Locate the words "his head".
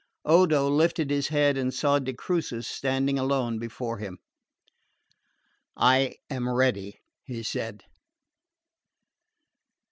1.11-1.59